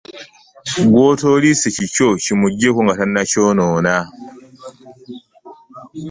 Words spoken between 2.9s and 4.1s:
tanakyonoona.